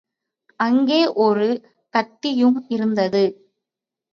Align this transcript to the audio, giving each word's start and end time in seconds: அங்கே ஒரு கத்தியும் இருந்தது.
அங்கே 0.59 1.07
ஒரு 1.17 1.47
கத்தியும் 1.93 2.65
இருந்தது. 2.67 3.23